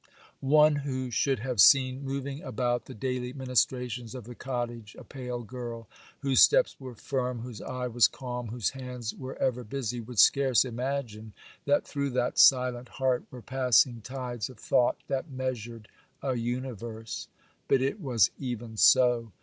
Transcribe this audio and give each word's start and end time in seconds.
One 0.39 0.77
who 0.77 1.11
should 1.11 1.37
have 1.41 1.61
seen 1.61 2.03
moving 2.03 2.41
about 2.41 2.85
the 2.85 2.95
daily 2.95 3.33
ministrations 3.33 4.15
of 4.15 4.23
the 4.23 4.33
cottage 4.33 4.95
a 4.97 5.03
pale 5.03 5.43
girl, 5.43 5.87
whose 6.21 6.41
steps 6.41 6.75
were 6.79 6.95
firm, 6.95 7.41
whose 7.41 7.61
eye 7.61 7.85
was 7.85 8.07
calm, 8.07 8.47
whose 8.47 8.71
hands 8.71 9.13
were 9.13 9.35
ever 9.37 9.63
busy, 9.63 9.99
would 10.01 10.17
scarce 10.17 10.65
imagine 10.65 11.33
that 11.65 11.87
through 11.87 12.09
that 12.09 12.39
silent 12.39 12.89
heart 12.89 13.25
were 13.29 13.43
passing 13.43 14.01
tides 14.01 14.49
of 14.49 14.57
thought 14.59 14.97
that 15.07 15.29
measured 15.29 15.87
a 16.23 16.33
universe; 16.33 17.27
but 17.67 17.79
it 17.79 18.01
was 18.01 18.31
even 18.39 18.77
so. 18.77 19.31